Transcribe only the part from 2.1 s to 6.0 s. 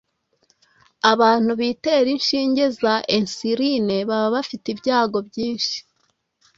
inshinge za insulin baba bafite ibyago byinshi